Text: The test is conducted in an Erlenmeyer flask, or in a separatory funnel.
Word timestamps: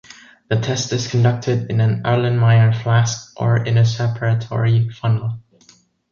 The 0.49 0.59
test 0.59 0.91
is 0.93 1.07
conducted 1.07 1.69
in 1.69 1.79
an 1.79 2.01
Erlenmeyer 2.01 2.73
flask, 2.81 3.39
or 3.39 3.57
in 3.57 3.77
a 3.77 3.81
separatory 3.83 4.91
funnel. 4.91 5.37